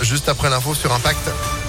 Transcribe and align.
juste 0.00 0.28
après 0.28 0.50
l'info 0.50 0.74
sur 0.74 0.92
Impact. 0.92 1.67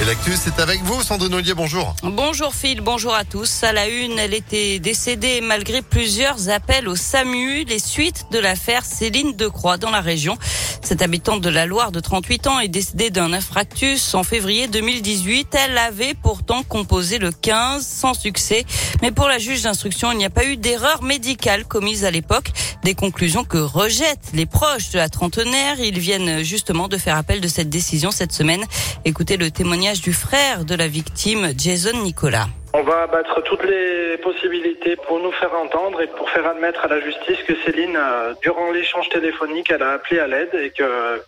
Et 0.00 0.04
l'actu, 0.04 0.32
c'est 0.34 0.58
avec 0.58 0.82
vous, 0.82 1.02
Sandrine 1.02 1.34
Ollier, 1.34 1.54
bonjour. 1.54 1.94
Bonjour 2.02 2.52
Phil, 2.52 2.80
bonjour 2.80 3.14
à 3.14 3.24
tous. 3.24 3.62
À 3.62 3.72
la 3.72 3.86
une, 3.86 4.18
elle 4.18 4.34
était 4.34 4.80
décédée 4.80 5.40
malgré 5.40 5.82
plusieurs 5.82 6.48
appels 6.48 6.88
au 6.88 6.96
SAMU, 6.96 7.62
les 7.62 7.78
suites 7.78 8.26
de 8.32 8.40
l'affaire 8.40 8.84
Céline 8.84 9.36
Decroix 9.36 9.76
dans 9.76 9.92
la 9.92 10.00
région. 10.00 10.36
Cette 10.82 11.00
habitante 11.00 11.40
de 11.42 11.48
la 11.48 11.64
Loire 11.64 11.92
de 11.92 12.00
38 12.00 12.46
ans 12.48 12.58
est 12.58 12.68
décédée 12.68 13.10
d'un 13.10 13.32
infarctus 13.32 14.14
en 14.14 14.24
février 14.24 14.66
2018. 14.66 15.54
Elle 15.54 15.78
avait 15.78 16.14
pourtant 16.14 16.64
composé 16.64 17.18
le 17.18 17.30
15 17.30 17.86
sans 17.86 18.14
succès. 18.14 18.66
Mais 19.00 19.12
pour 19.12 19.28
la 19.28 19.38
juge 19.38 19.62
d'instruction, 19.62 20.10
il 20.10 20.18
n'y 20.18 20.26
a 20.26 20.30
pas 20.30 20.44
eu 20.44 20.56
d'erreur 20.56 21.02
médicale 21.02 21.64
commise 21.64 22.04
à 22.04 22.10
l'époque. 22.10 22.50
Des 22.82 22.94
conclusions 22.94 23.44
que 23.44 23.58
rejettent 23.58 24.32
les 24.34 24.44
proches 24.44 24.90
de 24.90 24.98
la 24.98 25.08
trentenaire. 25.08 25.78
Ils 25.78 26.00
viennent 26.00 26.42
justement 26.42 26.88
de 26.88 26.98
faire 26.98 27.16
appel 27.16 27.40
de 27.40 27.48
cette 27.48 27.70
décision 27.70 28.10
cette 28.10 28.32
semaine. 28.32 28.64
Écoutez 29.06 29.38
le 29.38 29.50
témoignage 29.50 29.83
du 29.92 30.14
frère 30.14 30.64
de 30.64 30.74
la 30.74 30.88
victime, 30.88 31.52
Jason 31.58 32.02
Nicolas. 32.04 32.48
On 32.76 32.82
va 32.82 33.02
abattre 33.02 33.40
toutes 33.44 33.62
les 33.62 34.16
possibilités 34.16 34.96
pour 34.96 35.20
nous 35.20 35.30
faire 35.30 35.54
entendre 35.54 36.02
et 36.02 36.08
pour 36.08 36.28
faire 36.30 36.44
admettre 36.44 36.84
à 36.84 36.88
la 36.88 36.98
justice 36.98 37.40
que 37.46 37.54
Céline, 37.64 37.96
euh, 37.96 38.34
durant 38.42 38.72
l'échange 38.72 39.08
téléphonique, 39.10 39.70
elle 39.70 39.84
a 39.84 39.92
appelé 39.92 40.18
à 40.18 40.26
l'aide 40.26 40.52
et 40.54 40.70
que 40.70 40.82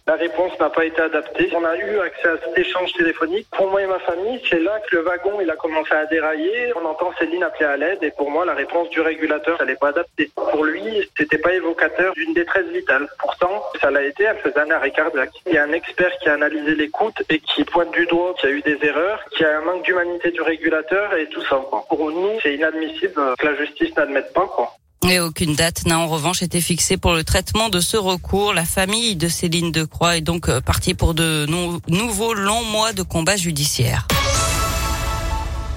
la 0.08 0.14
réponse 0.14 0.58
n'a 0.58 0.70
pas 0.70 0.84
été 0.84 1.00
adaptée. 1.00 1.48
On 1.54 1.64
a 1.64 1.76
eu 1.76 2.00
accès 2.00 2.30
à 2.30 2.36
cet 2.44 2.58
échange 2.58 2.92
téléphonique. 2.94 3.46
Pour 3.52 3.70
moi 3.70 3.80
et 3.80 3.86
ma 3.86 4.00
famille, 4.00 4.42
c'est 4.50 4.58
là 4.58 4.80
que 4.90 4.96
le 4.96 5.02
wagon 5.02 5.40
il 5.40 5.48
a 5.48 5.54
commencé 5.54 5.92
à 5.92 6.06
dérailler. 6.06 6.72
On 6.74 6.84
entend 6.84 7.12
Céline 7.16 7.44
appeler 7.44 7.66
à 7.66 7.76
l'aide 7.76 8.02
et 8.02 8.10
pour 8.10 8.28
moi, 8.28 8.44
la 8.44 8.54
réponse 8.54 8.90
du 8.90 9.00
régulateur, 9.00 9.56
elle 9.60 9.68
n'est 9.68 9.76
pas 9.76 9.90
adaptée. 9.90 10.32
Pour 10.34 10.64
lui, 10.64 11.08
c'était 11.16 11.38
pas 11.38 11.52
évocateur 11.52 12.12
d'une 12.14 12.34
détresse 12.34 12.66
vitale. 12.72 13.06
Pourtant, 13.20 13.62
ça 13.80 13.92
l'a 13.92 14.02
été. 14.02 14.24
Elle 14.24 14.38
faisait 14.38 14.58
un 14.58 14.70
arrêt 14.72 14.90
cardiaque. 14.90 15.30
Il 15.46 15.54
y 15.54 15.58
a 15.58 15.62
un 15.62 15.72
expert 15.72 16.10
qui 16.18 16.28
a 16.28 16.32
analysé 16.32 16.74
l'écoute 16.74 17.22
et 17.30 17.38
qui 17.38 17.62
pointe 17.62 17.92
du 17.92 18.04
doigt 18.06 18.34
qu'il 18.34 18.50
y 18.50 18.52
a 18.52 18.56
eu 18.56 18.62
des 18.62 18.84
erreurs, 18.84 19.24
qu'il 19.30 19.46
y 19.46 19.48
a 19.48 19.58
un 19.58 19.60
manque 19.60 19.84
d'humanité 19.84 20.32
du 20.32 20.42
régulateur 20.42 21.14
et 21.14 21.28
ça. 21.48 21.56
Pour 21.88 22.10
nous, 22.10 22.38
c'est 22.42 22.54
inadmissible 22.54 23.14
que 23.38 23.46
la 23.46 23.56
justice 23.56 23.94
n'admette 23.96 24.32
pas. 24.32 24.46
Quoi. 24.46 24.76
Et 25.08 25.20
aucune 25.20 25.54
date 25.54 25.86
n'a 25.86 25.98
en 25.98 26.08
revanche 26.08 26.42
été 26.42 26.60
fixée 26.60 26.96
pour 26.96 27.12
le 27.12 27.22
traitement 27.22 27.68
de 27.68 27.80
ce 27.80 27.96
recours. 27.96 28.52
La 28.52 28.64
famille 28.64 29.14
de 29.14 29.28
Céline 29.28 29.70
Decroix 29.70 30.16
est 30.16 30.20
donc 30.20 30.48
euh, 30.48 30.60
partie 30.60 30.94
pour 30.94 31.14
de 31.14 31.46
nouveaux 31.88 32.34
longs 32.34 32.64
mois 32.64 32.92
de 32.92 33.02
combat 33.02 33.36
judiciaire. 33.36 34.08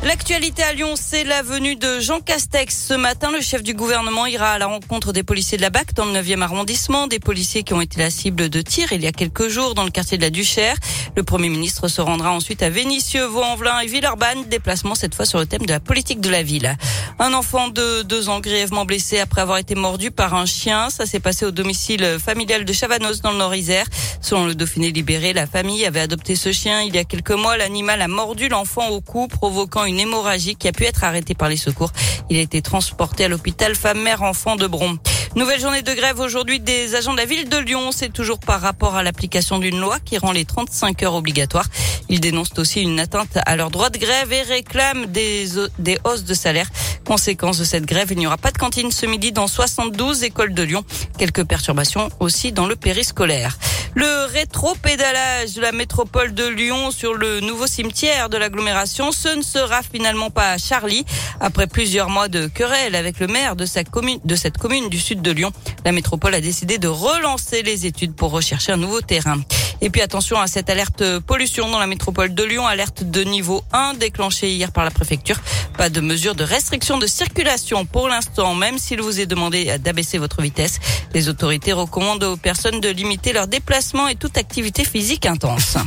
L'actualité 0.01 0.63
à 0.63 0.71
Lyon, 0.71 0.93
c'est 0.95 1.25
la 1.25 1.41
venue 1.41 1.75
de 1.75 1.99
Jean 1.99 2.21
Castex. 2.21 2.85
Ce 2.87 2.93
matin, 2.93 3.31
le 3.33 3.41
chef 3.41 3.63
du 3.63 3.73
gouvernement 3.73 4.25
ira 4.27 4.51
à 4.51 4.57
la 4.57 4.67
rencontre 4.67 5.11
des 5.11 5.23
policiers 5.23 5.57
de 5.57 5.61
la 5.61 5.69
BAC 5.69 5.93
dans 5.93 6.05
le 6.05 6.13
9e 6.13 6.41
arrondissement, 6.41 7.07
des 7.07 7.19
policiers 7.19 7.63
qui 7.63 7.73
ont 7.73 7.81
été 7.81 7.99
la 7.99 8.09
cible 8.09 8.49
de 8.49 8.61
tir 8.61 8.93
il 8.93 9.03
y 9.03 9.07
a 9.07 9.11
quelques 9.11 9.49
jours 9.49 9.75
dans 9.75 9.83
le 9.83 9.91
quartier 9.91 10.17
de 10.17 10.23
la 10.23 10.29
Duchère. 10.29 10.77
Le 11.17 11.23
Premier 11.23 11.49
ministre 11.49 11.89
se 11.89 11.99
rendra 11.99 12.31
ensuite 12.31 12.63
à 12.63 12.69
Vénissieux, 12.69 13.25
Vaux-en-Velin 13.25 13.81
et 13.81 13.87
Villeurbanne, 13.87 14.45
déplacement 14.45 14.95
cette 14.95 15.15
fois 15.15 15.25
sur 15.25 15.37
le 15.37 15.45
thème 15.45 15.65
de 15.65 15.71
la 15.71 15.81
politique 15.81 16.21
de 16.21 16.29
la 16.29 16.43
ville. 16.43 16.77
Un 17.19 17.33
enfant 17.33 17.67
de 17.67 18.01
deux 18.03 18.29
ans 18.29 18.39
grièvement 18.39 18.85
blessé 18.85 19.19
après 19.19 19.41
avoir 19.41 19.57
été 19.57 19.75
mordu 19.75 20.11
par 20.11 20.33
un 20.33 20.45
chien. 20.45 20.89
Ça 20.89 21.05
s'est 21.05 21.19
passé 21.19 21.45
au 21.45 21.51
domicile 21.51 22.17
familial 22.23 22.63
de 22.63 22.71
Chavanos 22.71 23.21
dans 23.21 23.31
le 23.31 23.37
Nord-Isère. 23.37 23.85
Selon 24.21 24.45
le 24.45 24.55
Dauphiné 24.55 24.91
libéré, 24.91 25.33
la 25.33 25.45
famille 25.45 25.85
avait 25.85 25.99
adopté 25.99 26.37
ce 26.37 26.53
chien 26.53 26.83
il 26.83 26.95
y 26.95 26.99
a 26.99 27.03
quelques 27.03 27.31
mois. 27.31 27.57
L'animal 27.57 28.01
a 28.01 28.07
mordu 28.07 28.47
l'enfant 28.47 28.87
au 28.87 29.01
cou, 29.01 29.27
provoquant 29.27 29.88
une 29.89 29.99
hémorragie 29.99 30.55
qui 30.55 30.67
a 30.67 30.71
pu 30.71 30.85
être 30.85 31.03
arrêtée 31.03 31.33
par 31.33 31.49
les 31.49 31.57
secours. 31.57 31.91
Il 32.29 32.37
a 32.37 32.41
été 32.41 32.61
transporté 32.61 33.25
à 33.25 33.27
l'hôpital 33.27 33.75
femme-mère-enfant 33.75 34.55
de 34.55 34.67
Bron. 34.67 34.97
Nouvelle 35.35 35.59
journée 35.59 35.81
de 35.81 35.93
grève 35.93 36.19
aujourd'hui 36.19 36.59
des 36.59 36.95
agents 36.95 37.13
de 37.13 37.17
la 37.17 37.25
ville 37.25 37.49
de 37.49 37.57
Lyon. 37.57 37.91
C'est 37.91 38.11
toujours 38.11 38.39
par 38.39 38.61
rapport 38.61 38.95
à 38.95 39.03
l'application 39.03 39.59
d'une 39.59 39.79
loi 39.79 39.99
qui 39.99 40.17
rend 40.17 40.31
les 40.31 40.45
35 40.45 41.03
heures 41.03 41.15
obligatoires. 41.15 41.67
Ils 42.09 42.19
dénoncent 42.19 42.57
aussi 42.57 42.81
une 42.81 42.99
atteinte 42.99 43.37
à 43.45 43.55
leur 43.55 43.69
droit 43.69 43.89
de 43.89 43.97
grève 43.97 44.31
et 44.33 44.41
réclament 44.41 45.05
des, 45.07 45.47
des 45.77 45.99
hausses 46.03 46.23
de 46.23 46.33
salaire. 46.33 46.69
Conséquence 47.05 47.57
de 47.57 47.63
cette 47.63 47.85
grève, 47.85 48.07
il 48.11 48.17
n'y 48.17 48.27
aura 48.27 48.37
pas 48.37 48.51
de 48.51 48.57
cantine 48.57 48.91
ce 48.91 49.05
midi 49.05 49.31
dans 49.31 49.47
72 49.47 50.23
écoles 50.23 50.53
de 50.53 50.63
Lyon. 50.63 50.83
Quelques 51.17 51.43
perturbations 51.43 52.09
aussi 52.19 52.51
dans 52.51 52.65
le 52.65 52.75
périscolaire. 52.75 53.57
Le 53.95 54.31
rétro-pédalage 54.31 55.53
de 55.55 55.61
la 55.61 55.71
métropole 55.71 56.33
de 56.33 56.47
Lyon 56.47 56.91
sur 56.91 57.13
le 57.13 57.39
nouveau 57.39 57.67
cimetière 57.67 58.29
de 58.29 58.37
l'agglomération, 58.37 59.11
ce 59.11 59.29
ne 59.29 59.41
sera 59.41 59.81
finalement 59.81 60.29
pas 60.29 60.57
Charlie. 60.57 61.05
Après 61.39 61.67
plusieurs 61.67 62.09
mois 62.09 62.27
de 62.27 62.47
querelle 62.47 62.95
avec 62.95 63.19
le 63.19 63.27
maire 63.27 63.55
de, 63.55 63.65
cette 63.65 63.89
commune 63.89 64.89
du 64.89 64.99
sud 64.99 65.21
de 65.21 65.31
Lyon, 65.31 65.51
la 65.85 65.91
métropole 65.91 66.35
a 66.35 66.41
décidé 66.41 66.77
de 66.77 66.87
relancer 66.87 67.63
les 67.63 67.85
études 67.85 68.15
pour 68.15 68.31
rechercher 68.31 68.71
un 68.71 68.77
nouveau 68.77 69.01
terrain. 69.01 69.39
Et 69.81 69.89
puis 69.89 70.01
attention 70.01 70.39
à 70.39 70.47
cette 70.47 70.69
alerte 70.69 71.19
pollution 71.19 71.69
dans 71.69 71.79
la 71.79 71.87
métropole 71.87 72.33
de 72.33 72.43
Lyon, 72.43 72.67
alerte 72.67 73.03
de 73.03 73.23
niveau 73.23 73.63
1 73.71 73.93
déclenchée 73.93 74.51
hier 74.51 74.71
par 74.71 74.83
la 74.83 74.91
préfecture. 74.91 75.39
Pas 75.77 75.89
de 75.89 76.01
mesure 76.01 76.35
de 76.35 76.43
restriction 76.43 76.97
de 76.97 77.07
circulation 77.07 77.85
pour 77.85 78.09
l'instant, 78.09 78.55
même 78.55 78.77
s'il 78.77 79.01
vous 79.01 79.19
est 79.19 79.25
demandé 79.25 79.77
d'abaisser 79.77 80.17
votre 80.17 80.41
vitesse. 80.41 80.79
Les 81.13 81.29
autorités 81.29 81.73
recommandent 81.73 82.23
aux 82.23 82.37
personnes 82.37 82.81
de 82.81 82.89
limiter 82.89 83.33
leur 83.33 83.47
déplacement 83.47 84.07
et 84.07 84.15
toute 84.15 84.37
activité 84.37 84.83
physique 84.83 85.25
intense. 85.25 85.77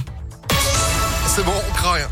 C'est 1.26 1.44
bon, 1.44 1.52
on 1.68 1.72
craint 1.74 1.92
rien. 1.92 2.08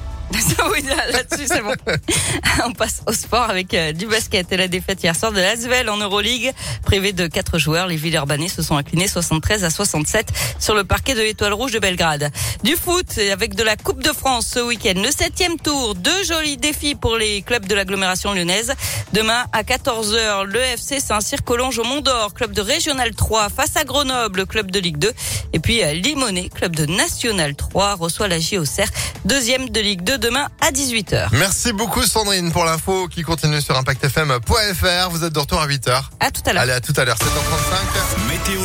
Oui, 0.70 0.82
là-dessus, 1.12 1.46
c'est 1.46 1.62
bon. 1.62 1.74
On 2.64 2.72
passe 2.72 3.02
au 3.06 3.12
sport 3.12 3.50
avec 3.50 3.74
euh, 3.74 3.92
du 3.92 4.06
basket 4.06 4.52
et 4.52 4.56
la 4.56 4.68
défaite 4.68 5.02
hier 5.02 5.16
soir 5.16 5.32
de 5.32 5.40
l'Asvel 5.40 5.88
en 5.88 5.96
Euroleague. 5.96 6.52
Privé 6.84 7.12
de 7.12 7.26
quatre 7.26 7.58
joueurs, 7.58 7.86
les 7.86 7.96
Villeurbanais 7.96 8.48
se 8.48 8.62
sont 8.62 8.76
inclinés 8.76 9.08
73 9.08 9.64
à 9.64 9.70
67 9.70 10.28
sur 10.58 10.74
le 10.74 10.84
parquet 10.84 11.14
de 11.14 11.20
l'Étoile 11.20 11.52
Rouge 11.52 11.72
de 11.72 11.78
Belgrade. 11.78 12.30
Du 12.62 12.76
foot 12.76 13.18
avec 13.32 13.54
de 13.54 13.62
la 13.62 13.76
Coupe 13.76 14.02
de 14.02 14.12
France 14.12 14.46
ce 14.54 14.60
week-end. 14.60 14.94
Le 14.96 15.10
septième 15.10 15.58
tour, 15.58 15.94
deux 15.94 16.22
jolis 16.24 16.56
défis 16.56 16.94
pour 16.94 17.16
les 17.16 17.42
clubs 17.42 17.66
de 17.66 17.74
l'agglomération 17.74 18.32
lyonnaise. 18.32 18.72
Demain 19.12 19.44
à 19.52 19.62
14h, 19.62 20.44
le 20.44 20.60
FC 20.60 21.00
Saint-Cyr 21.00 21.42
Collonge 21.42 21.78
au 21.78 21.84
Mont 21.84 22.00
d'Or, 22.00 22.34
club 22.34 22.52
de 22.52 22.60
Régional 22.60 23.14
3 23.14 23.48
face 23.48 23.76
à 23.76 23.84
Grenoble, 23.84 24.46
club 24.46 24.70
de 24.70 24.78
Ligue 24.78 24.98
2. 24.98 25.12
Et 25.52 25.58
puis 25.58 25.82
euh, 25.82 25.92
Limonet, 25.92 26.48
club 26.48 26.76
de 26.76 26.86
National 26.86 27.56
3, 27.56 27.94
reçoit 27.94 28.28
la 28.28 28.38
JOCR, 28.38 28.88
deuxième 29.24 29.68
de 29.70 29.80
Ligue 29.80 30.02
2 30.02 30.19
demain 30.20 30.46
à 30.60 30.70
18h. 30.70 31.28
Merci 31.32 31.72
beaucoup 31.72 32.02
Sandrine 32.02 32.52
pour 32.52 32.64
l'info 32.64 33.08
qui 33.08 33.22
continue 33.22 33.60
sur 33.60 33.76
impactfm.fr. 33.76 35.10
Vous 35.10 35.24
êtes 35.24 35.32
de 35.32 35.38
retour 35.38 35.60
à 35.60 35.66
8h. 35.66 36.02
À 36.20 36.30
tout 36.30 36.42
à 36.46 36.52
l'heure. 36.52 36.62
Allez, 36.62 36.72
à 36.72 36.80
tout 36.80 36.92
à 36.96 37.04
l'heure, 37.04 37.16
7h35. 37.16 38.28
Météo 38.28 38.60